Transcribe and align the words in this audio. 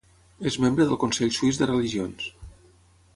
És 0.51 0.55
membre 0.63 0.87
del 0.91 0.99
Consell 1.03 1.33
Suís 1.37 1.59
de 1.61 1.67
Religions. 1.73 2.31